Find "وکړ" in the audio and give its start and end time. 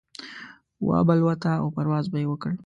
2.29-2.51